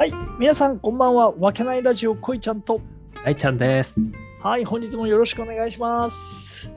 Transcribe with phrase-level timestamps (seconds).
[0.00, 1.30] はい、皆さんこんばんは。
[1.32, 2.80] わけないラジオこいちゃんと。
[3.16, 4.00] はいちゃんです。
[4.42, 6.74] はい、本日もよろしくお願いします。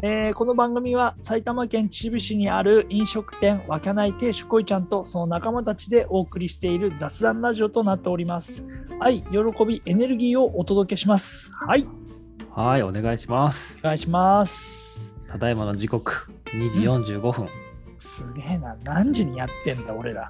[0.00, 8.62] えーこの番組は埼玉県秩父市にある飲食店わけない亭主こいちゃんとその仲間たちでお送りしている雑談ラジオとなっております。
[9.00, 11.52] 愛、喜び、エネルギーをお届けします。
[11.52, 11.84] はい、
[12.54, 13.76] はい、お願いします。
[13.80, 15.16] お願いします。
[15.26, 17.48] ただいまの時刻、2時45分。
[17.98, 20.28] すげえな、何時にやってんだ、俺ら。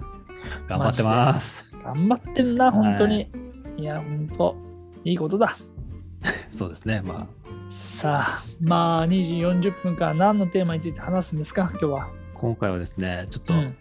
[0.66, 1.69] 頑張ってます。
[1.84, 3.30] 頑張ってんな、本当に。
[3.76, 4.56] い、や、本当、
[5.04, 5.56] いいことだ。
[6.50, 7.02] そうですね。
[7.04, 7.26] ま
[7.68, 12.02] さあ、まあ、2時40分から何のテーマについて話すんですか、今日は。
[12.04, 13.76] あ、今回はですね、ちょっとうん、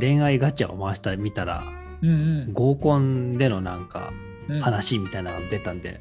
[0.00, 1.62] 恋愛ガチャを回してみたら、
[2.00, 4.12] うん合コンでのなんか
[4.48, 4.62] うんうん。
[4.62, 6.00] 話みたいなのが出たんで、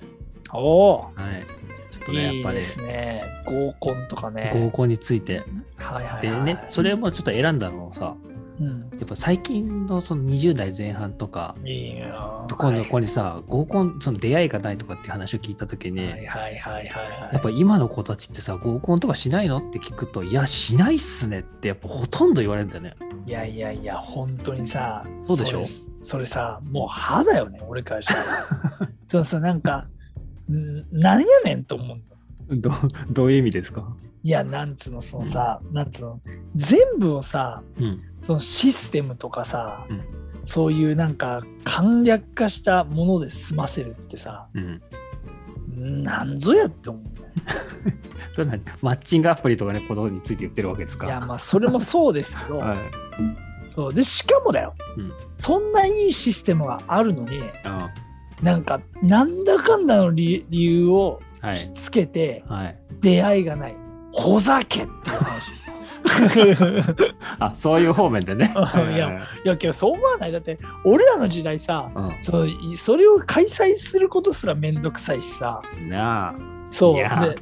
[0.54, 1.46] おお、はい。
[1.92, 3.24] ちょっとね、やっぱりいいですね。
[3.46, 4.52] 合コンとかね。
[4.54, 5.44] 合コンについて。
[5.78, 6.22] はいはい、はい。
[6.22, 8.16] でね、それもちょっと選んだのをさ、
[8.60, 8.80] うん。
[8.98, 11.56] やっぱ最近のその20代前半とか。
[12.48, 17.34] ところの子にさ、合コン、その出会いがないとかって話を聞いたときに、はいはいはいはいはい。
[17.34, 22.96] やっぱ今の子たちってさ、合コンとかしないのって聞くと、いや、しないっすねって、やっぱほとんど言われるんだよね。
[23.26, 25.64] いやいやいや、本当にさ、そうでしょ？
[25.64, 28.48] それそれさ、もう歯だよね、俺からしたら。
[29.08, 29.86] そうさ、なんか、
[30.50, 31.98] んなんやねんと思う
[32.56, 32.62] の。
[32.62, 32.72] ど
[33.12, 33.96] どういう意味ですか？
[34.24, 36.22] いや、なんつうの、そのさ、なんつうの、
[36.56, 38.02] 全部をさ、うん。
[38.22, 40.02] そのシステムとかさ、うん
[40.50, 44.82] そういうなんか簡略化したもので済ませるってさ、うん。
[46.04, 47.12] なんぞやって思うね。
[48.32, 48.62] それ何？
[48.82, 51.06] マッチングアプリとかね、ことについて言ってるわけですか？
[51.06, 52.78] いや、まあ、それもそうですけど、 はい。
[53.70, 57.90] そうでしかもだよ、うんそんないいシステムがあるのに、あ
[58.42, 61.60] なんか、なんだかんだの理理由をはい。
[61.74, 62.80] つけて、はい。
[63.02, 63.76] 出会いがない。
[64.14, 65.52] ほざけっていう話。
[67.40, 68.54] あ、そういう方面でね。
[68.94, 70.32] いやいや、けどそう思わない。
[70.32, 75.90] だって、俺らの時代さ、うそういそれを開催することすらめんどくさいしさ、ん。
[75.90, 76.58] なあ。
[76.72, 76.96] そう。
[76.96, 77.36] いや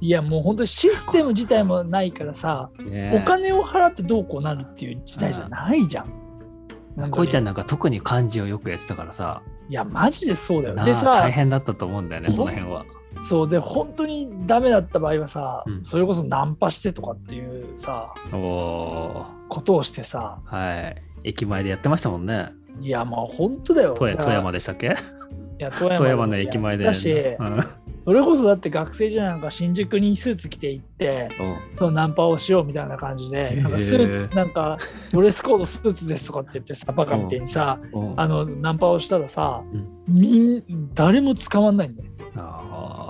[0.00, 6.06] いや、もう本当にシステム自体もないからさ、ねお金を払ってどうこうなるっていう時代じゃないじゃん。
[6.96, 10.74] なんこいちゃんなんか特に漢字をよくやってたからさ、いや、マジでそうだよ。
[10.74, 12.84] なあでさ大、変だったと思うんだよね、その辺は。
[13.22, 21.02] そうで、本当にダメだった場合はさ、うんそれこそナンパしてとかっていうさ、おおことをしてさ、ーはい。
[21.24, 22.50] 駅前でやってましたもんね。
[22.80, 23.94] いや、まあ本当だよ。
[23.94, 24.86] 富山富山でしたっけ？
[24.86, 24.90] い
[25.62, 26.84] や富山富山の駅前で。
[26.84, 27.64] だし、うん
[28.06, 31.28] それこそだって学生じゃなんか新宿にスーツ着て行って、
[31.74, 34.78] そのナンパをしようみたいな感じで、なんかスーツなんか
[35.10, 38.14] ドレスコードスーツですとかって言ってさ、バカみたいにさ、うん。
[38.20, 39.88] あのナンパをしたらさ、うん。
[40.06, 42.10] みん誰も捕まんないんだよ。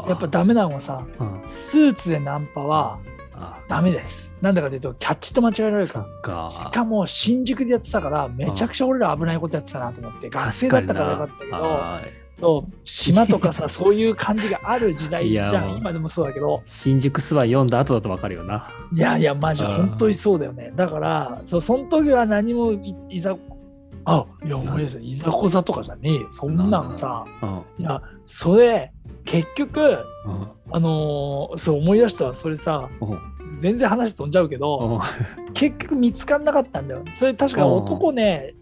[0.08, 1.42] やっぱダメなのはさ、うん。
[1.46, 2.98] スーツでナンパは
[3.34, 4.32] あダメです。
[4.40, 6.08] なんだかというと、キャッチと間違えられるそか。
[6.26, 6.48] ら。
[6.48, 12.00] しかも新宿でやってたから、めちゃくちゃ俺ら危ないことやってたなと思って、学生だったからよかったけど、は
[12.38, 15.78] そう島とかさ、そういう感じがある時代じゃん。
[15.78, 18.68] 今でもそうだけど、い新宿スワ読んだ後だとわかるよな。
[18.94, 20.72] いやいや、マジ本当にそうだよね。
[20.76, 23.36] だから、そうその時は何もいいざ、
[24.04, 26.26] あいや、思い出した、いざこざとかじゃねえよ。
[26.30, 27.62] そんなんさ、うん。
[27.78, 28.92] いや、それ、
[29.24, 33.18] 結局、うんあのーそう思い出したわ、それさ、うん
[33.60, 37.02] 全然話飛んじゃうけど、うん結局見つかんなかったんだよ。
[37.14, 38.54] それ確か男ね、え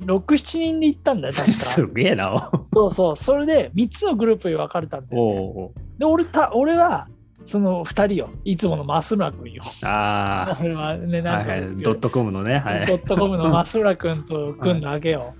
[0.00, 1.92] 6、7人で行ったんだよ、 確すか。
[1.94, 2.50] げえな。
[2.72, 5.52] そうそう、それで3つのグループに分かれたんだよ、ね。
[5.56, 7.08] おうで、俺た俺は、
[7.44, 8.30] その2人よ。
[8.44, 9.62] いつもの増村君よ。
[9.84, 11.76] あ 俺はね、あ、なんか、はいはい。
[11.82, 12.58] ドットコムのね。
[12.58, 12.86] はい。
[12.86, 15.34] ドットコムの 増村君と組んだわけよ。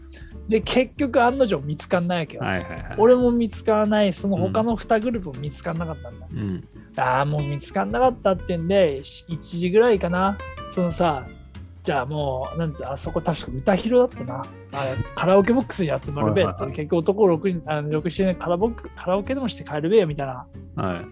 [0.48, 2.42] で、結局案の定見つかんないわけよ。
[2.42, 2.94] はいはいはい。
[2.98, 6.26] 俺も見つからない、その他の2グループも見つからなかったんだ。
[6.30, 6.64] うん。
[6.96, 10.36] ああ、もう見つからなかったってんで、し1時ぐらいかな。
[10.70, 11.24] そのさ、
[11.84, 14.42] じゃあもう、なんて、あそこ確か歌広だったな。
[14.72, 20.46] あれカラオケボックスに集まるべって、結局男6人、あの6、7年カラボカラオケでもして帰るべみたいな。
[20.76, 21.02] は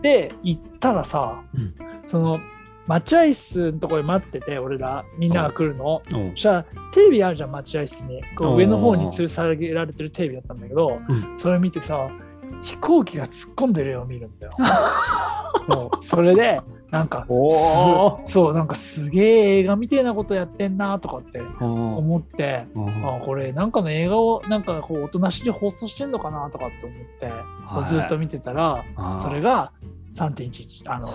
[0.00, 0.02] い。
[0.02, 1.74] で、行ったらさ、うん
[2.06, 2.40] その、
[2.86, 6.02] 待合室のところに待ってて、俺ら、みんなが来るの。
[6.10, 8.22] そしたら、テレビあるじゃん、待合室に。
[8.36, 12.08] こう上の方に吊るさげられてるテレビだったんだけど、うんそれ見てさ、
[12.62, 14.52] 飛行機が突っ込んでる絵を見るんだよ。
[16.00, 16.60] それで、
[16.92, 19.20] なんかそう、なんかすげ
[19.56, 27.32] え映画みたいなことやってんなとかって思って、あこれなんかの映画をなんかこうおとなしで放送してんのかなとかって思って、
[27.74, 28.84] こうずっと見てたら、
[29.22, 29.72] それが
[30.14, 31.08] 3.11あの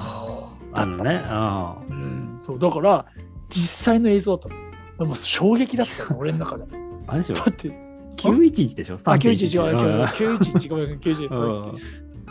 [0.74, 0.86] あ。
[0.86, 1.22] のね。
[1.26, 3.06] あうん、そうだから
[3.50, 4.56] 実際の映像だったの。
[4.98, 6.64] でも衝撃だったよ 俺の中で。
[6.66, 6.70] だ
[7.06, 7.36] あれでしょ？
[7.36, 7.70] って
[8.18, 8.96] 911でしょ？
[8.96, 10.04] あ911違ううん。
[10.06, 11.78] 911ごめん911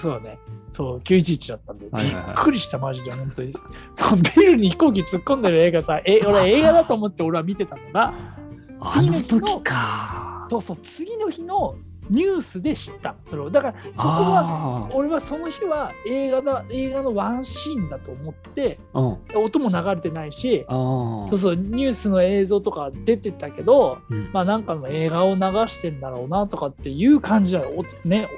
[0.00, 0.38] そうだね
[0.72, 3.52] そう911だったんで、はいはいはいびっくりしたマジで本当に
[4.36, 8.12] ビルに飛行機突っ込んでる映画さえ俺映画だと思って俺は見てたのが
[8.80, 10.46] あの時か。
[10.48, 11.74] そうそう次の日の
[12.08, 19.00] ニュースで知ったのそれをだからそこはあ俺はその日は映画だ映画のワンシーンだと思ってあ。
[19.00, 19.18] うん。
[19.34, 21.38] 音も流れてないしそう。
[21.38, 27.72] そうニュースの映像とか出てたけどうんまあなんかの映画を流してんだろうなとかっていう感じだよ。
[27.76, 28.28] おね。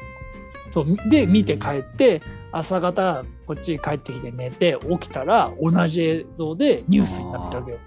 [0.71, 2.23] そうで見て帰って
[2.53, 7.79] 朝方こっちに帰ってきて寝て起きたら同じ映像でニュースになってるわけよ。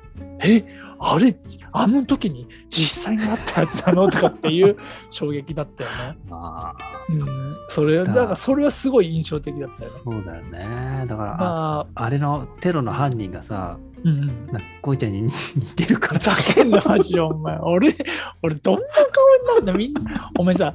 [0.43, 0.65] え
[0.99, 1.35] あれ
[1.71, 4.75] あの時に実際にあったやつなのとかっていう
[5.09, 5.95] 衝撃だったよね。
[6.31, 7.05] ああ。
[7.09, 9.97] うん、それだからそれはすごい印象的だったよね。
[10.03, 11.05] そうだよね。
[11.07, 15.21] だから、あまあ、あれのテロの犯人がさ、うんうん、なんかこいちゃんに
[15.55, 17.95] 似てるからふざけんなマジでお前俺
[18.41, 18.81] 俺どんな
[19.11, 20.73] 顔になるんだみんなお前さ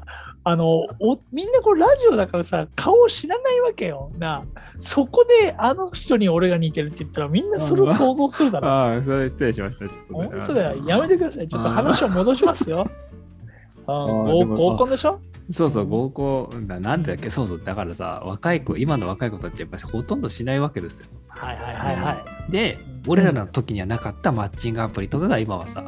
[0.48, 4.12] あのおみんなこれラジオだからさ顔知らないわけよ。
[4.16, 4.44] な
[4.78, 8.68] そこであの人に俺が似てるって言ったらみんなそれを想像するだろ。
[8.68, 9.88] ああ、それ失礼しました。
[9.88, 10.28] ちょっとね。
[10.36, 10.84] 本当だよ。
[10.86, 11.48] やめてください。
[11.48, 12.88] ちょっと話を戻しますよ。
[13.88, 15.18] あ合コンでしょ？
[15.52, 21.06] そうそう、合コンだ、なんだっけ、そうそう、だからさ、若い子、今の若い子たち、やっぱりほとんどしないわけですよ。
[21.28, 22.52] はいはいはいはい。
[22.52, 23.12] で、うん。
[23.12, 25.84] 俺らの時にはなかったマッチングアプリとかが今はさ、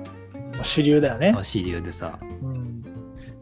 [0.63, 2.38] 主流だよね、主流でさ、うん、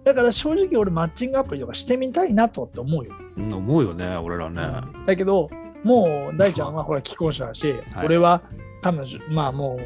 [0.06, 4.62] だから正直俺マッチングアプリとかしてみたいなとって思うようん思うよね、俺らね。
[5.04, 5.50] だけど、
[5.82, 8.40] もう大ちゃんはほら既婚者だし、はい俺は
[8.82, 9.76] 彼女、まあも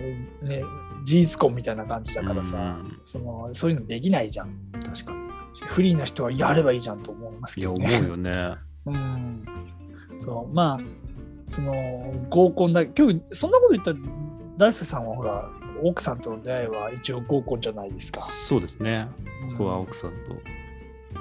[0.43, 0.63] うね、
[1.05, 4.55] 事実婚みたいな感じだからさ、うんそのそういうのできないじゃん。
[4.73, 5.15] 確か
[5.55, 7.63] フリーな人はやればいいじゃんと思いますに。
[7.63, 7.97] いや、けど、ね。
[7.97, 8.57] 思うよね。
[8.85, 9.43] うん。
[10.21, 10.81] そう、まあ、
[11.49, 11.73] その
[12.29, 13.97] 合コンだ、今日そんなこと言ったら、
[14.59, 15.49] 大輔さんはほら、
[15.83, 18.27] 奥さんとの出会いは一応合コンじゃないですか。
[18.49, 19.09] そうですね。
[19.43, 20.17] うん僕は奥さんと、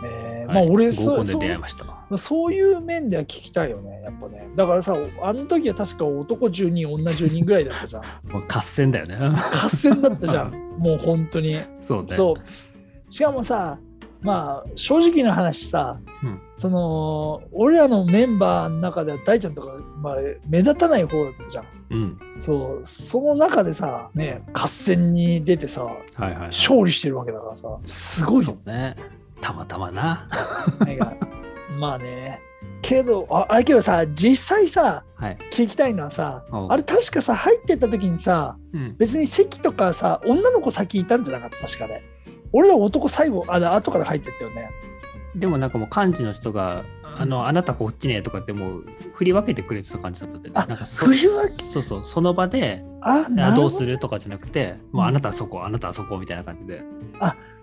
[0.04, 2.18] えーはいまあ俺そう出会いました。
[2.18, 4.48] そういう面では聞きたいよね、やっぱね。
[4.56, 8.04] だからさ、あの時は確か男10人、女10人ぐらいだったじゃん。
[8.32, 9.16] もう合戦だよね。
[9.16, 11.60] 合戦だったじゃん、 もう本当に。
[11.82, 12.16] そうね。
[12.16, 13.14] そう。
[13.14, 13.78] しかもさ、
[14.21, 21.66] まあ、正直な話さ、うんその、俺らのメンバーの中では大ちゃんとか、まあ、目立たない方だったじゃん。
[21.89, 22.18] うん。
[22.38, 26.48] そう、その中でさ、ね、合戦に出てさ、はいはい、はい。
[26.48, 28.98] 勝利してるわけだからさ、すごいよね。
[29.39, 30.27] たまたまな。
[31.80, 32.42] まあね。
[32.82, 35.38] けど、ああれけどさ、実際さ、はい。
[35.52, 38.96] 聞きたいのはさ、あれ確かさ、入ってった時にさ、うん。
[38.98, 42.04] 別に席とかさ、女の子先いたんじゃなかった、確かね。
[42.54, 44.70] 俺ら男最後、あ、後から入ってったよね。
[45.36, 46.84] でもなんかもう幹事の人が、
[47.19, 51.63] あの、あなたこっちねとかってもう振り分けてくれてた感じだったんで、あなんかそ振り分け？
[51.63, 56.81] そうそう、その場で、あ、どどうするとかじゃなくて、もうあなたはそこ、あなたはそこみたいな感じで。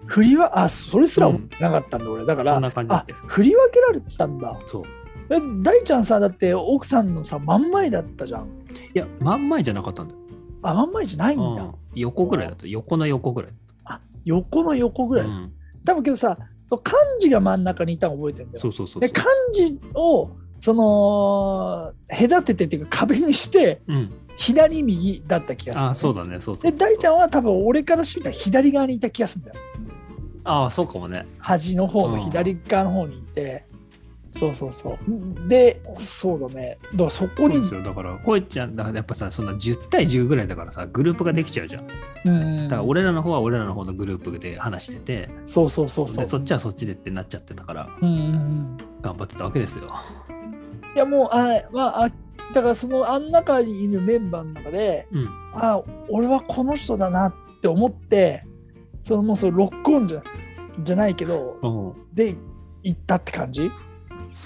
[0.06, 2.24] 振りは、あ、それすらなかったんだ、俺。
[2.26, 4.56] だから、そんな感じだあ振り分けられてたんだ。
[4.68, 4.84] そう。
[5.30, 8.46] え大ちゃんさ、だって奥さんのさ、真ん前だったじゃん。
[8.94, 10.20] いや、真ん前じゃなかったんだよ。
[10.62, 11.44] あ、真ん前じゃないんだ。
[11.44, 12.66] うん、横ぐらいだった。
[12.66, 13.52] 横の横ぐらい。
[13.84, 15.26] あ、横の横ぐらい。
[15.26, 15.52] うん、
[15.84, 16.38] 多分けどさ、
[16.68, 18.60] そう漢字が真ん中にいたの覚えてるんだよ。
[18.60, 24.12] そうそうそうで、漢字を、その、隔ててっていうか壁にして、うん。
[24.38, 29.56] 左右だった気がする、あそうだね、そうそうで、大ちゃんは多分俺からしてみたら左側にいた気がするんだよ。
[30.44, 31.26] ああ、そうかもね。
[31.38, 33.64] 端の方の左側の方にいて、
[34.36, 35.48] そうそうそう。
[35.48, 36.78] で、そうだね。
[36.92, 37.82] だからそこにそうで、すよ。
[37.82, 41.86] だから、こいちゃん、だからやっぱさ、そんな10対10ぐらいだからさ、グループができちゃうじゃん。
[41.86, 41.92] だ
[42.26, 42.30] う
[42.66, 46.24] んから、俺らの方は俺らの方のグループで話してて、そうそうそうそう。
[46.24, 49.84] でそっちはそっちでってなっちゃってたから、うん頑張ってたわけですよ。
[50.94, 52.10] いやもう、あまあ、あ
[52.54, 55.28] だからそのあん中にいるメンバーの中で、うん。
[55.54, 58.44] あ俺はこの人だなって思って、
[59.02, 60.22] そのもうそのロックオンじゃ
[60.82, 61.68] じゃないけど、う
[62.02, 62.36] んで、
[62.82, 63.70] 行ったって感じ？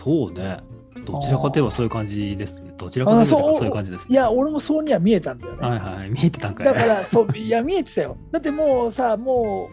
[0.03, 0.61] そうね。
[1.05, 2.73] どちらかといえばそういう感じですね。
[2.79, 4.07] どちらかといえばあそういう感じですね。
[4.11, 5.69] いや、俺もそうには見えたんだよね。
[5.69, 6.11] はいはい。
[6.11, 6.67] 見えてたんかい。
[6.67, 8.17] だから、そう、いや、見えてたよ。
[8.31, 9.69] だってもうさ、も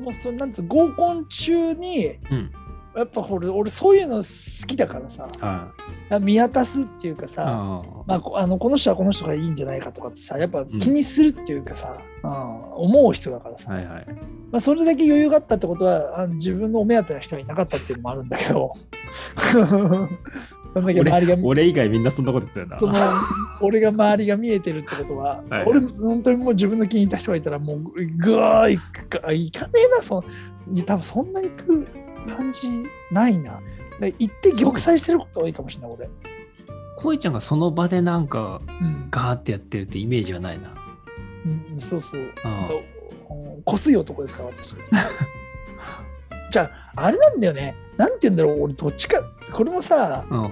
[0.00, 2.52] う、もうそなんつう合コン中に、うん。
[2.96, 5.72] やっぱ俺、俺そういうの好きだからさ、は
[6.18, 6.22] い。
[6.22, 14.06] 見渡すっていうかさ、あまあ、こあのこの人はこの人がいいんじゃないかとかってさ、やっぱ気にするっていうかさ、うん思う人だからさ、はいはい。
[14.50, 18.72] まあ、それだけ余裕があったってことは、あの自分のお目当ての人がいなかったっていうのもあるんだけど、
[20.74, 23.14] なんだけど周りが俺以外みんなそんなこと言ってたよそな。
[23.14, 23.20] の
[23.60, 27.78] 俺が周りが見えてるってことは、 はい俺、本当にもう自分の気に入った人がいたら、もう
[28.18, 30.24] ぐわーいくか、いかねえな、そ
[30.86, 31.86] 多分そんな行く
[32.26, 32.68] 感じ
[33.10, 33.60] ないな。
[34.00, 36.10] で行って玉砕してることが多いかもしれない、俺。
[36.96, 40.74] こいちゃんがその場でなんかうんガーってやってるってイメージはないな。
[41.72, 42.20] うん、そうそう。
[42.44, 42.70] あ
[43.28, 44.74] おこすい男ですから、私。
[46.50, 47.74] じゃあ、あれなんだよね。
[47.96, 50.34] なんて言うんだろう、俺、どっちか、これもさ、あ。
[50.34, 50.50] うん。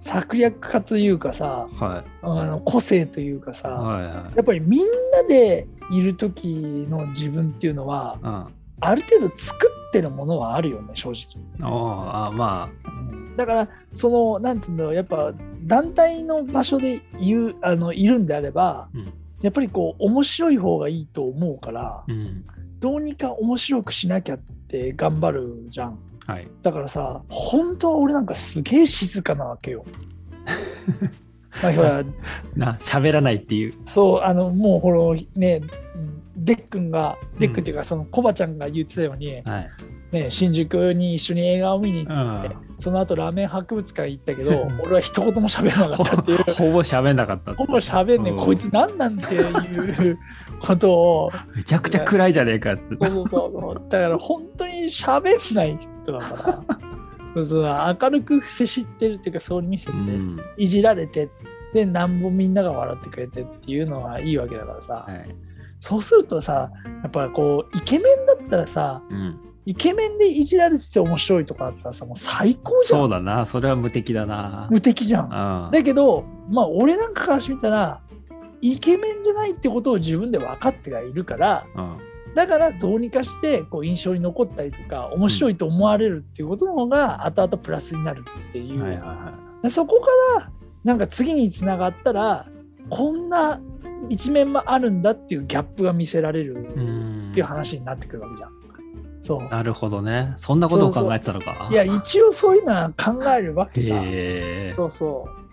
[0.00, 3.72] 策略家というかさ、はあの個性というかさ、い。
[3.72, 4.14] はいはい。
[4.36, 8.46] やっぱりみんなでいる時の自分っていうのは、うん。
[8.80, 11.42] ある程度作ってるものはあるよね正直。
[11.62, 13.36] ああまうん。
[13.36, 19.12] だからそのなんつうんだろうやっぱ団体の場所で言うあのいるんであれば、うん。
[19.42, 22.44] やっぱりこう面白い方がいいと思うからあうん。
[22.80, 25.98] どうにか面白くしなきゃって頑張るじゃん。
[26.26, 26.48] はい。
[26.62, 29.84] だからさ本当は俺なんかすげえ静かなわけよ。
[31.62, 32.04] まあほら
[32.54, 33.74] な喋らないっていう。
[33.84, 35.62] そうあのもうほらね
[36.36, 39.70] デックンがデックンっていうか、そのコバちゃんが言ってたように、はい。
[40.12, 42.76] ね、新宿に一緒に映画を見に行って、うん。
[42.78, 46.38] その後ラーメン博物館行ったけど 俺は一言も喋ら なかったっていう。
[46.38, 48.36] ほほぼ喋んなかったほぼ喋んね、うん。
[48.38, 50.18] こいつ何なんていう
[50.60, 51.32] ことを。
[51.56, 53.06] めちゃくちゃ暗いじゃねえかっつって。
[53.06, 53.90] そうそうそう。
[53.90, 56.76] だから本当に喋んない人だから。
[57.34, 60.40] そうそう明るく接してるっていうかそう見せて、うん。
[60.56, 61.28] いじられて
[61.72, 65.34] でなんぼみんなが笑ってくれてっていうのはいいわけだからさ、はい
[65.80, 66.70] そうするとさ
[67.02, 73.00] やっぱこうイケメンだったらさうんイケメンでいじられてて面白いとかあったらさもう最高じゃん。
[73.00, 73.44] そうだな。
[73.46, 74.68] それは無敵だな。
[74.70, 75.66] 無敵じゃん。
[75.66, 75.70] うん。
[75.72, 78.00] だけどまあ俺なんかからしてみたら
[78.60, 81.98] イケメンじゃないってことを自分で分かってはいるからうん。
[82.36, 90.06] だからどうにかしてこう印象に残ったりとか面白いと思われるっていうことの方が後々プラスになるっていう、はいはいはでそこか
[90.38, 90.52] ら
[90.84, 92.46] なんか次につながったら
[92.90, 93.60] こんな
[94.08, 98.56] 一面もあるんだっていうギャップが見せられるいうんっていう話になってくるわけじゃん。
[99.22, 103.96] そうなるほどねそんなことを考えてたのかいや一応そういうのは考えるわけさ。
[103.96, 105.46] へえそうそう。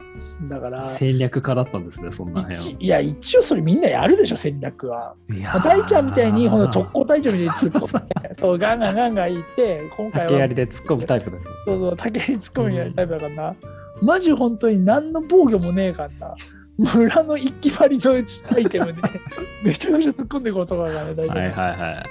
[0.48, 5.16] だから戦略家だったんですねそんな辺一いや一応それみんなやるでしょ戦略は。
[5.28, 13.56] まあ大ちゃんみたいにほんと特攻隊長みたいに突っ込んで そうガンガンガンガン言って今回竹は槍で突っ込むタイプだそうそう竹に突っ込むタイプだからな。
[14.04, 16.36] マジ本当に何の防御もねえからな。
[16.78, 19.02] 村の一気張りのアイテムで
[19.64, 21.38] めちゃくちゃ突っ込んでいくことがね大丈夫。
[21.38, 22.06] はいはいはい。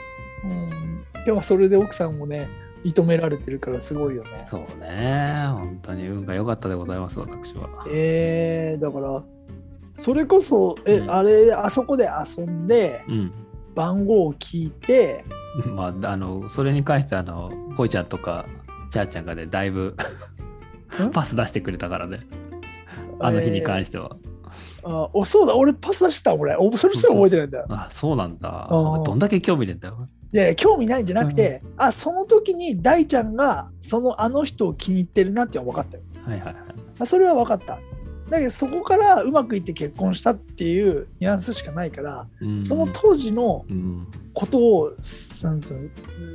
[0.44, 2.48] うん、でもそれで奥さんもね
[2.84, 4.30] 認められてるからすごいよね。
[4.48, 5.46] そうね。
[5.52, 7.68] 本当に運が良かったでございます私は。
[7.90, 9.22] えー、だから
[9.94, 11.10] それこそえ、うん。
[11.10, 13.32] あれあそこで遊んでうん。
[13.74, 15.24] 番号を聞いて
[15.74, 18.46] まああのそれに関してあのこいちゃんとか
[18.90, 19.96] ちゃーちゃんがねだいぶ
[21.02, 21.10] ん？
[21.10, 22.20] パス出してくれたからね。
[23.18, 24.16] あの日に関しては、
[24.84, 26.56] あおそうだ俺パス出した俺。
[26.56, 27.58] おそれすら覚えてないんだ。
[27.58, 27.66] よ。
[27.70, 28.68] あそうなんだ。
[28.70, 30.08] どんだけ興味ねえんだよ。
[30.32, 36.02] いやいや興味ないんじゃなくて、あその時に大ちゃんがそのあの人を気に入ってるなっていうのは分かったよ。
[36.24, 36.64] はいはいはい。
[36.98, 37.78] あそれは分かった。
[38.30, 42.62] だけどそこからうまくいって結婚したっていうニュアンスしかないから、うん。
[42.62, 44.06] その当時のうん。
[44.34, 44.92] ことを
[45.42, 45.90] なんつう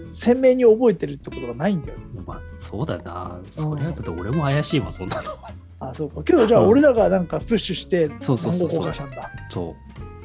[0.08, 2.06] の鮮明に覚えてるってことがないんだよね。
[2.28, 3.40] まあそうだな。
[3.50, 5.36] それだって俺も怪しいもんそんなの
[5.80, 6.24] あそうか。
[6.24, 6.70] けどじゃあうん。
[6.70, 8.80] 俺らがなんかプッシュしてそうそうそうそう。
[8.80, 9.30] 番号交換したんだ。
[9.50, 9.76] そ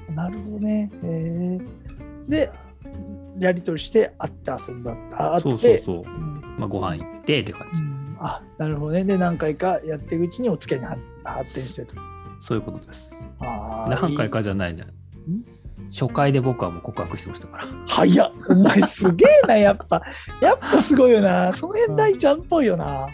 [0.08, 0.12] う。
[0.12, 0.90] なるほどね。
[1.04, 2.30] えー。
[2.30, 2.50] で
[3.38, 4.96] やり取りして会って遊んだ。
[5.12, 5.82] あ会そうって。
[5.82, 6.16] そうそうう。
[6.18, 6.56] ん。
[6.58, 7.82] まあご飯行ってって感じ。
[7.82, 8.16] うん。
[8.20, 9.04] あなるほどね。
[9.04, 11.94] で何回かやっていくうちにお付き合いに発発展してと。
[12.40, 13.14] そういうことです。
[13.40, 14.86] あー何回かじゃないね
[15.90, 17.66] 初回で僕はもう告白してましたから。
[17.86, 18.32] 早っ。
[18.48, 20.02] お前すげえなやっぱ。
[20.40, 21.54] やっぱすごいよな。
[21.54, 23.06] その辺大ちゃんっぽいよな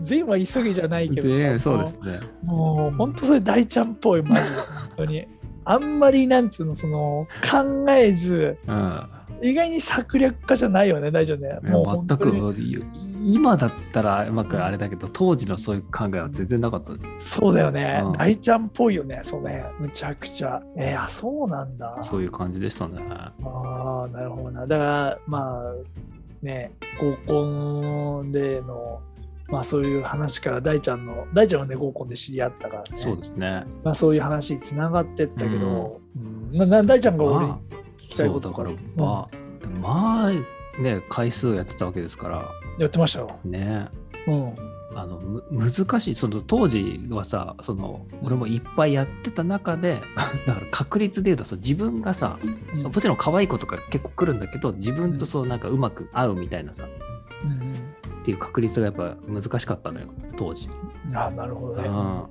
[0.00, 1.28] 全は急ぎじゃないけど
[1.58, 2.20] そうですね。
[2.42, 4.66] もう本当それ大ちゃんっぽいマジで 本
[4.96, 5.26] 当に。
[5.64, 9.06] あんまりなんつうのその考えずうん。
[9.42, 11.58] 意外に策略家じゃないよね大ちゃんね。
[11.62, 12.84] もう本全くい
[13.22, 16.92] 今だったらうまくあれだけど当時のそういう考えは全然なかった。
[17.18, 18.12] そうだよね、うん。
[18.12, 19.64] 大ちゃんっぽいよねその辺。
[19.78, 20.62] むちゃくちゃ。
[20.76, 21.98] えー、あそうなんだ。
[22.02, 23.02] そういう感じでしたね。
[23.10, 24.66] ああ、なるほどな。
[24.66, 29.00] だから、まあ、ね、合コンでの、
[29.50, 32.88] まあそういう話から大ちゃんの、大ちゃんはね、合コンで知り合ったからね。
[32.96, 33.64] そうですね。
[33.82, 36.52] まあそういう話につながってったけど、うん。
[36.52, 37.60] なな大ちゃんが俺にま
[37.98, 42.48] 聞きたいそうだからことうんまあまあね回数やってたわけですから。
[42.78, 43.38] やってましたよ。
[43.44, 43.88] ね。
[44.26, 44.54] うん。
[44.94, 46.14] あのむ難しい。
[46.14, 50.00] その当時はさその俺もいっぱいやってた中で
[50.46, 52.38] だから確率で言うとさ自分がさ
[52.74, 52.82] うん。
[52.82, 56.84] もちろん可愛い子とか結構来るんだけど自分とそうなんかうまく合うみたいなさ。
[57.44, 57.89] うん
[58.20, 60.68] っていう確率がやっぱ難しかったのよ当時、
[61.06, 61.88] うん、ああ、なるほどね。
[61.88, 62.24] うん。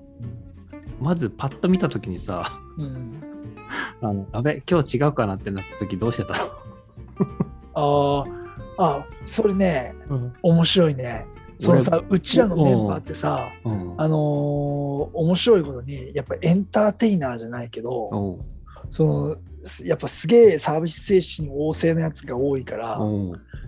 [1.00, 3.22] まずパッと見た時にさうん、
[4.02, 6.36] あのあべ今日違うかなってなった時どうしてた
[7.74, 8.26] ああ、
[8.78, 11.26] あそれね、の、面白いね。
[11.58, 13.96] そのさ、うちらのメンバーってさ、うん。
[13.98, 18.40] あのー面白いことに、やっぱエンターテイナーじゃないけど、
[18.90, 23.00] そのすやっぱすげえサービス精神旺盛なやつが多いから、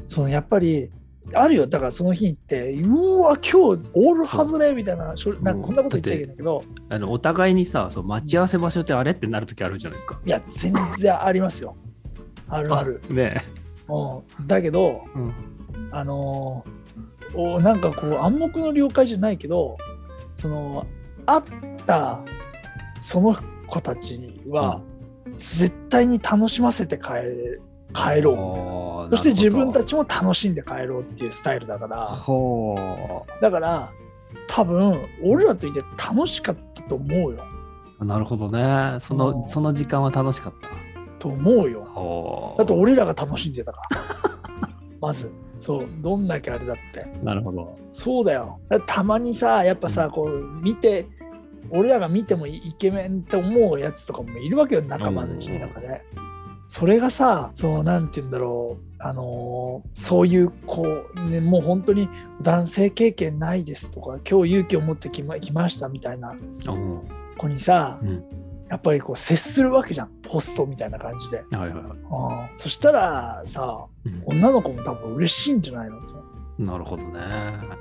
[0.07, 0.89] そのやっぱり
[1.33, 1.67] あるよ。
[1.67, 6.63] だからその日行ってうわ今日オール外れみたいななんかこんなこと言っちゃいけないけど。
[6.89, 10.19] あのお互いにさそう待ち合わせ場所ってあれってなる時あるじゃないですか。
[10.25, 11.75] いや全然ありますよ。
[12.49, 13.01] あるある。
[13.09, 13.45] ね。
[13.87, 15.33] ううん、だけどうん。
[15.91, 16.81] あのー
[17.33, 19.77] おなんかこう暗黙の了解じゃないけど
[20.35, 20.85] その
[21.25, 21.43] 会っ
[21.85, 22.19] た
[22.99, 23.37] その
[23.67, 24.81] 子たちは
[25.35, 27.59] 絶対に楽しませて帰れ
[27.93, 29.87] 帰ろうそして自分たち。
[29.87, 33.91] ちも楽しんで帰ろうっていうスタイルだからほだから
[34.47, 37.43] 多分俺らといて楽しかったと思うよ
[37.99, 38.05] う。
[38.05, 38.99] なるほどね。
[38.99, 40.67] その、うんその時間は楽しかった。
[41.19, 42.55] と思うよ。
[42.57, 44.69] だって俺らが楽しんでたから
[44.99, 47.77] まずそうどんだけあれだってなるほど。
[47.91, 51.07] そうだよたまにさやっぱさこう見て
[51.69, 56.01] 俺らが見てもイケメンって思うやつとかもいるわけよ仲間たちの中で。
[56.71, 60.83] それがさそうなんて言うんだろうあのーそういうこ
[61.17, 62.07] う、ね、もう本当に
[62.41, 66.33] 男性経験ないですとか今日勇気を持ってきま来ましたみたいな
[66.69, 67.03] お
[67.37, 68.23] 子にさうん。
[68.69, 71.43] やっぱりこう接するわけじゃんホストみたいな感じで。
[71.51, 72.53] はいはいはい。
[72.53, 76.23] うんそしたらさうん女の子も多分嬉しいんじゃないのと
[76.57, 77.19] なるほどね。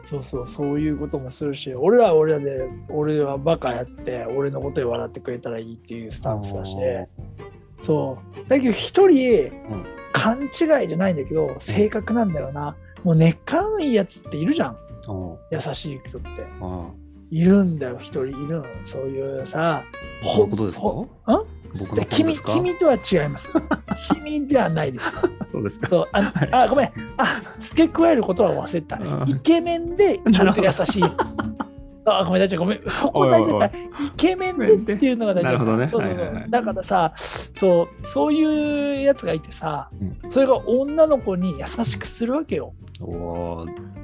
[0.07, 6.77] そうそうそういうこともするし俺らは俺らで俺はバカやって俺のことで笑ってくれたらいいっていうスタンスだし
[7.81, 8.49] そう。
[8.49, 9.85] だけど一人うん。
[10.13, 10.47] 勘違
[10.85, 12.75] いじゃないんだけど性格なんだよな。
[13.05, 14.77] もう根っからのいいやつっているじゃん。
[15.53, 16.29] 優しい人って。
[17.31, 18.65] いるんだよ一人いるの。
[18.85, 19.85] そういうさ。
[20.25, 20.85] 僕のことですか？
[21.79, 22.53] 僕の君ですか？
[22.55, 23.53] 君とは違います。
[24.15, 25.15] 君ではないです
[25.53, 25.89] そうですか。
[25.89, 26.09] そう。
[26.13, 26.49] あはい。
[26.53, 26.93] あごめん。
[27.17, 28.97] あ付け加えることは忘れた。
[28.97, 29.29] うん。
[29.31, 31.05] イケメンでちょっと優しい
[32.19, 32.81] あごめん大ちゃんごめん。
[32.91, 33.67] そこ大事だ。
[33.67, 33.71] イ
[34.17, 35.87] ケメンでっていうのが大事だね。
[35.87, 36.51] そうそうそうはいはいはい。
[36.51, 37.13] だからさ
[37.55, 39.91] そうそういうやつがいてさ、
[40.25, 42.73] うそれが女の子に優しくするわけよ。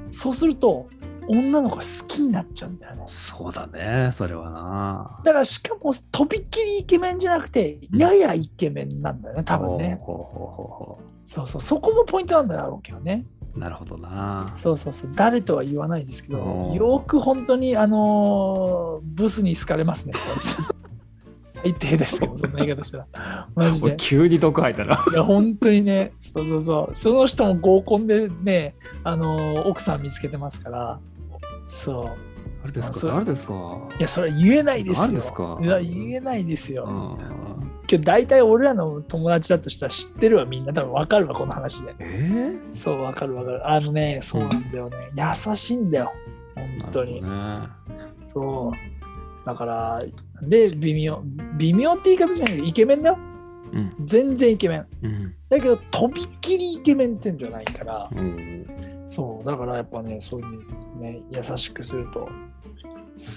[0.09, 0.87] そうすると
[1.27, 3.03] 女の子が好きになっちゃうんだよね。
[3.07, 5.21] そうだね、それはな。
[5.23, 9.99] だからしかもとびっきりイケメンじゃなくてややイケメンなんだよね多分ね。
[10.01, 13.25] ほうほうほうほそうそうそこもポイントなんだろうけどね。
[13.36, 14.53] うなるほどな。
[14.57, 15.11] そうそうそう。
[15.15, 20.13] 誰とは言わないですけどよく本当にあのーブスに好かれますね。
[21.63, 23.47] 最低ですけどそんな言い方したら。
[23.55, 23.95] マジで。
[23.99, 25.03] 急に毒吐いたな。
[25.11, 26.13] いや本当にね。
[26.19, 26.95] そうそうそう。
[26.95, 30.99] その人も合コンでねあのー奥さん見つけてますから。
[31.67, 32.05] そう。
[32.63, 33.07] 誰ですか？
[33.09, 33.53] あ誰ですか？
[33.99, 35.01] いやそれは言えないですよ。
[35.07, 35.57] 何ですか？
[35.61, 40.73] いや言えないですよ、うんけど大体俺らの友達だとしたら知ってるわみんな。
[40.73, 41.95] 多分分かるわこの話で。
[41.99, 43.69] えそう分かる分かる。
[43.69, 46.11] あのねそうなんだよね、優しいんだよ。
[46.55, 49.47] 本ー当に、なるそう。
[49.47, 50.03] だから
[50.41, 51.23] で微妙
[51.57, 53.15] 微妙って言い方じゃないけどイケメンだよ。
[53.15, 53.93] ほどね。
[54.05, 54.87] 全然イケメン。
[55.03, 55.11] うん。
[55.11, 58.09] うんだけどとびっきりイケメンってんじゃないから。
[58.13, 58.65] うん。
[59.07, 59.45] そう。
[59.45, 62.27] だからやっぱねそういうふうにね優しくすると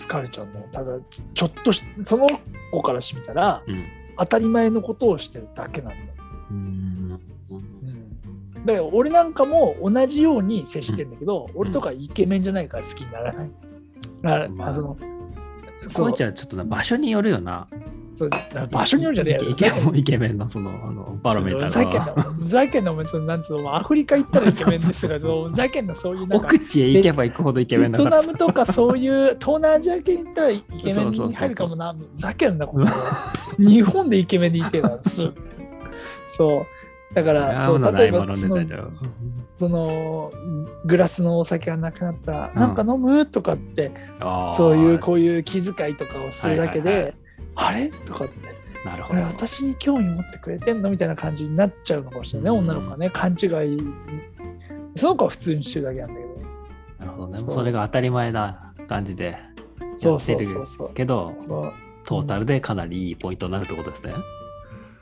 [0.02, 0.66] 好かれちゃうんだよ。
[0.72, 0.98] ただ
[1.34, 2.28] ちょっとしその
[2.72, 3.84] 子からしてみたらうん
[4.18, 5.96] 当たり前のことをしてるだけなんだ。
[5.96, 6.02] よ
[6.50, 7.20] うん。
[7.50, 8.64] うん。
[8.64, 13.50] だから俺なんかも同じように接してんだけど、俺とかイケメンじゃないから好きにならない。
[14.22, 14.96] だから、まああその
[15.94, 17.68] こうちゃんちょっとな場所によるよな。
[18.70, 19.50] 場所によるじゃねえよ。
[19.94, 22.14] イケメンのそのあのバロメーターが。
[22.14, 32.86] な、ふざけんな、お前、そのなんつうの、アフリカ行ったらイケメンですが、 そうふざけんな、そういうなんか、奥地へ行けば行くほどイケメベンだからトナムとかそういう東南アジア系に行ったらイケメンに入るかもな、ふざけんな、この
[33.58, 35.34] 日本でイケメンでいてえな、そう。
[36.26, 36.66] そう。
[37.14, 38.58] だから、そう例えばその
[39.58, 40.32] その
[40.86, 42.60] グラスのお酒がなくなったら、うん。
[42.60, 43.26] なんか飲む？
[43.26, 43.90] とかって
[44.56, 47.14] そういうこういう気遣いとかをするだけで、
[47.54, 47.88] あれ？
[48.06, 48.34] とかって
[48.84, 49.20] えなるほど。
[49.22, 50.90] 私に興味持ってくれてんの？
[50.90, 53.38] みたいな感じになっちゃうのかもしれないね、うん女の子はね勘違い
[54.96, 56.30] その子は普通にしてるだけなんだけど
[57.00, 57.38] なるほどね。
[57.38, 59.38] そうもうそれが当たり前な感じで
[60.00, 60.46] やってる
[60.94, 61.34] けど、
[62.04, 64.14] トータルでかなりいいポイントになるってことですね。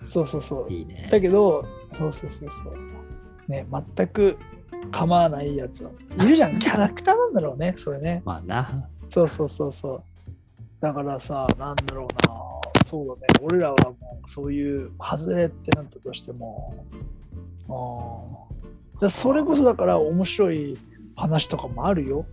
[0.02, 1.08] そうそうそういいね。
[1.10, 4.36] だけどそうそうそうそうね全く
[4.90, 5.88] 構わないやつ
[6.20, 8.88] いるじゃん キャラクターなんだろうねそれねまあな。
[9.10, 10.02] そうそうそうそう。
[10.80, 12.34] だからさ、なんだろうな。
[12.84, 13.20] そうだね。
[13.42, 16.74] 俺らはもうそういう外れってなったとしても、
[17.68, 20.78] あだそれこそだから面白い
[21.16, 22.24] 話とかもあるよ。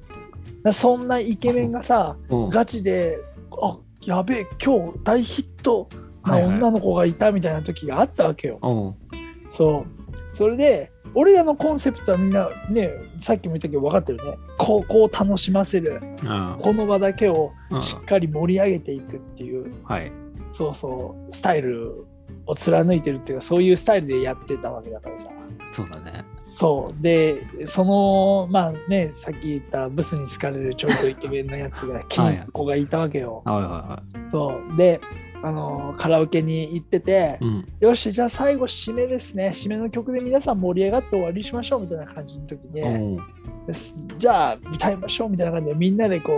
[0.63, 3.19] だそんなイケメンがさ、うんガチで、
[3.61, 5.89] あやべえ、今日大ヒット
[6.23, 8.59] なはいはい女の子がいたみたいな時があったわけよ。
[8.61, 9.49] うん。
[9.49, 9.85] そ
[10.33, 10.35] う。
[10.35, 14.37] それで、俺らのコンセプトはみんなね、さっきも言ったけど分かってるね。
[14.57, 16.01] こう、こう楽しませる。
[16.23, 20.11] うんこの場だけをうんしっかり盛り上げていくっていう、はい。
[20.51, 22.05] そうそう、スタイル
[22.45, 25.31] を貫いてるっていうか、そういうスタイルでやってたわけだからさ。
[25.71, 26.23] そうだね。
[26.49, 27.03] そう。
[27.03, 33.41] で、その、まあね、さっき言ったブスに好かれるちょっとイケメンのやつが、キン子がいたわけよ。
[33.43, 34.77] はいはいはそう。
[34.77, 35.01] で、
[35.45, 37.67] あのカラオケに行ってて、うん。
[37.79, 39.49] よし、じゃあ最後、締めですね。
[39.49, 43.19] 締めの曲で皆さん盛り上がって終わりにしましょうみたいな感じの時に、おう。
[43.67, 43.93] です。
[44.17, 46.31] じゃあ歌いましょうみたいな感じでみんなでこ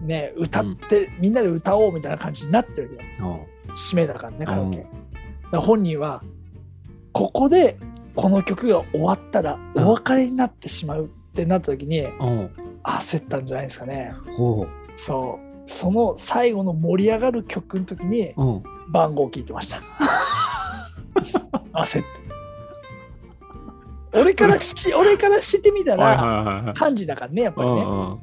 [0.00, 3.46] うね歌って、みんなで歌おうみたいな感じになってるよ。
[3.76, 4.86] 締めだからねカラオケ、
[5.52, 6.22] 本人は
[7.12, 7.76] ここで
[8.16, 12.06] この曲が終わったらうんお別れになってしまうってなった時に
[12.82, 14.12] 焦ったんじゃないですかね。
[14.96, 18.34] そうその最後の盛り上がる曲の時に
[18.88, 19.78] 番号を聞いてました。
[21.74, 22.08] 焦って。
[24.14, 26.16] 俺からし俺からしてみたはい
[26.66, 26.72] ら。
[26.74, 27.82] 漢字だからねやっぱりね。
[27.82, 28.20] うん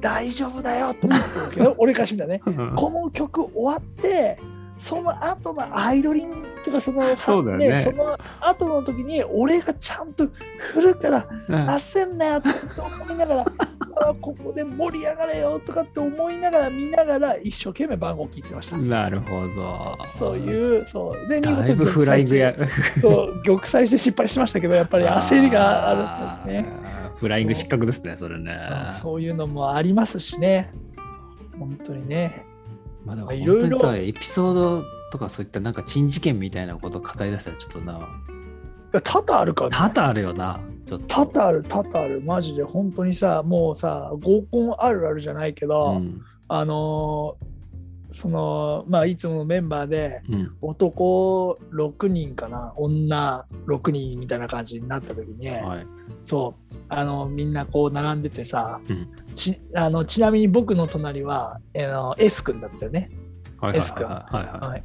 [0.00, 2.42] 大丈夫だよと思ってるけど俺からしてみたらね。
[2.44, 4.38] う んこの曲終わって
[4.76, 10.26] その後のアイドリングとかその そうだよねその後の時に俺がちゃんと
[10.72, 13.44] 振るからうん焦んなよと思いながら
[14.08, 18.76] あここで盛り上がれよとかって思いながら見ながら一生懸命番号聞いてました。
[18.76, 19.96] なるほど。
[20.16, 22.54] そういうそうで見事フライングや。
[23.00, 25.94] そう 玉砕して失敗しましたけどやっぱり焦りがあ
[26.44, 26.72] るんですね。
[27.20, 28.58] フライング失格ですね、それね。
[29.00, 30.74] そういうのもありますしね
[31.58, 32.44] 本当にね。
[33.04, 38.08] まあいろいろエピソードとかそういったなんか珍事件みたいなことを語り出したらちょっとな、
[39.00, 40.60] 多々あるから、ね、多々あるよな。
[40.84, 41.06] ちょっと。
[41.06, 46.20] 多々ある多々あるマジで本当にさもうさ合コンあるあるじゃないけど、うん。
[46.48, 47.54] あのー
[48.10, 50.56] そのまあいつものメンバーでうん。
[50.60, 55.86] 男6人かな女6人みたいな感じになった時に、はい。
[56.28, 63.10] そうあのみんなこう並んでてさ、うんちあのちなみに僕の隣はあの S 君だったよね、
[63.74, 64.84] S 君はいははい、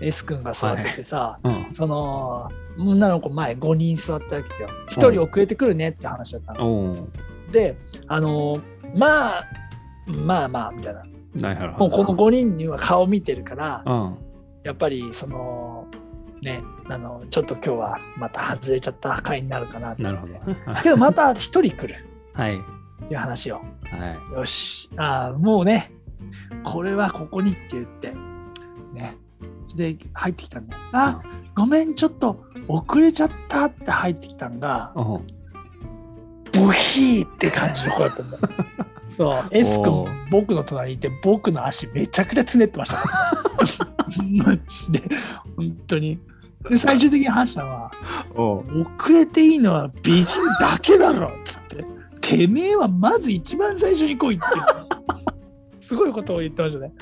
[0.00, 1.66] S 君が座っててさ、いはい。
[1.66, 1.74] うん。
[1.74, 7.08] その女の子前5人座ったわけよ1人遅れてくるねって話だったの。
[7.50, 7.76] で
[8.08, 8.60] あの
[8.94, 9.44] まあ
[10.06, 11.04] まあまあみたいな。
[11.78, 14.16] もうこの5人には顔見てるからうん。
[14.62, 15.86] やっぱりその
[16.42, 20.34] ねあのちょっと今日はまた外れちゃった回になるかなってなるほど。
[20.82, 22.56] けどまた1人来る はい。
[22.56, 22.58] っ
[23.08, 23.62] ていう話をは
[24.32, 24.34] い。
[24.34, 25.93] よしあーもうね
[26.64, 28.14] これはここにって言って。
[28.92, 29.16] ね。
[29.74, 30.76] で入ってきたんだ。
[30.76, 31.22] よあ
[31.56, 35.22] ごめんちょっと遅れちゃったって入ってきたんがおう
[36.52, 38.38] ブヒーって感じの子だったんだ。
[39.10, 43.04] そう、S 君僕の隣にいて、僕の足めちゃくちゃつねってました。
[43.56, 45.02] マジで、
[45.56, 46.18] 本当に。
[46.68, 47.90] で、最終的に話したのは、
[48.34, 51.84] 遅れていいのは美人だけだろっつって、
[52.20, 54.44] てめえはまず一番最初に来いって。
[55.86, 56.92] すごいことを言ってましたね。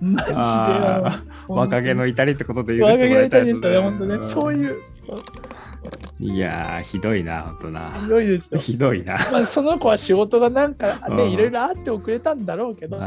[0.00, 0.34] マジで。
[1.48, 4.20] 若気の至りってことで許若気のしてもらいたい至りでしたね、本当ね。
[4.22, 4.82] そうういう、ん。
[6.18, 7.92] いやー、ひどいな、ほんとな。
[8.02, 8.60] ひどいですよ。
[8.60, 9.16] ひどいな。
[9.32, 12.98] まあ、その子は仕事がなんかね、うんいろいろあって遅れたんだろうけど、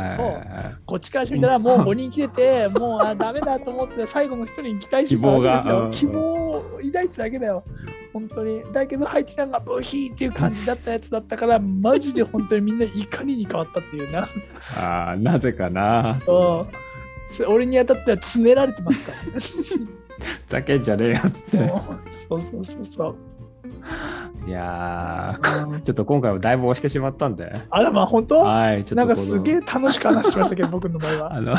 [0.86, 5.90] こっちからしてみたらもう 5人来てて、もうあダメだと思って最後の1人に期待してたわけですよ。
[5.92, 7.64] 希希望が望を抱いてただけだよ。
[8.14, 8.64] 本当に。
[8.72, 14.26] だけど入ってきたのがブヒーっていう感じだったやつだったから、マジで本当にみんな怒りに変わったっていうな。
[14.78, 16.20] あーなぜかな。
[16.22, 19.32] そう俺に当たってはつねられてますから、ね。
[19.34, 19.40] ふ
[20.50, 21.58] ざけんじゃねえよっつって。
[22.28, 23.16] そうそうそうそう。
[24.48, 27.52] いやー、ちょっと今回はだいぶ押してしまったんで。
[27.70, 28.40] あらまあ本当？
[28.40, 31.34] はい、ちょっとこのなんかすげえ楽しく話しましたけど、 僕の場合は。
[31.34, 31.56] あの、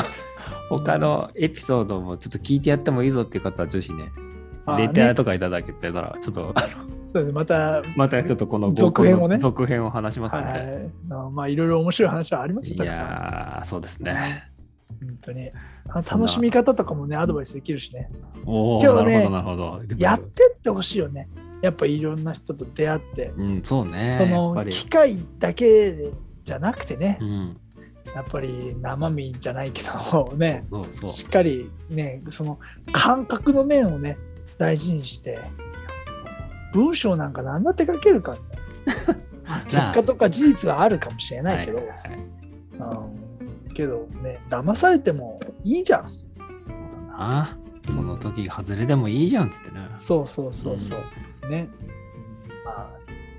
[0.69, 4.11] 他のエピソードもちょっと聞いてやってもいいぞっていう方は、ぜひね、
[4.67, 6.67] レターねとかいただけたら、ちょっと、あの
[7.13, 10.89] そうですまた、またちょっとこの続編をね続編を話しますはいので。
[11.11, 12.99] あまあいろいろ面白い話はありますよ、いたくさん。
[12.99, 14.43] やー、そうですね。
[14.99, 15.51] 本当に。
[15.89, 18.09] あ楽しみ方とかもね、アドバイスできるしね。
[18.45, 19.87] おお、今日ねなるほど、なるほど。
[19.87, 21.29] でもやってってほしいよね。
[21.61, 24.17] やっぱいろんな人と出会って、うん、そうね。
[24.19, 24.27] そ。
[24.27, 26.11] の機械だけ
[26.43, 27.57] じゃなくてねう、ん、
[28.13, 30.65] やっぱり生身じゃないけどね。
[31.07, 32.59] しっかりね、その
[32.91, 34.17] 感覚の面をね、
[34.57, 35.39] 大事にして、
[36.73, 38.43] 文章なんか何だって書けるからね。
[39.45, 41.95] まあ結果とか事実はあるかもしれないけど、はいはい
[43.75, 46.09] けどね、騙されてもいいじゃん。
[46.09, 46.39] そう
[46.91, 47.57] だな。
[47.85, 49.87] その時外れでもいいじゃんっつってね。
[50.01, 51.49] そうそうそうそう。
[51.49, 51.69] ね。
[52.63, 52.89] まあ、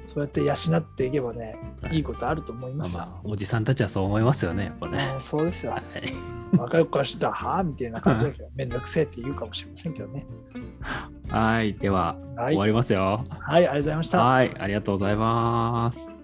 [0.06, 1.56] そうやって養っていけばね、
[1.90, 2.98] いいことあると思いますよ。
[2.98, 5.20] まあまあ、おじさんたちはそう思いますよね、やっぱねうん。
[5.20, 5.72] そうですよ。
[5.72, 10.24] はい若い子からしたら、はあみたいな感じだけど、 めんどくせえって言うかもしれませんけどね。
[11.28, 12.66] はい、では、はい終わ。
[12.66, 13.24] りますよ。
[13.28, 14.24] はい、ありがとうございました。
[14.24, 16.15] はい、ありがとうございます。